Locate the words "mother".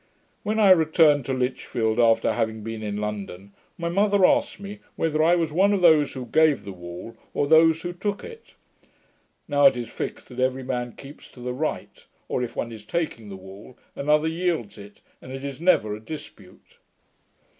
3.87-4.25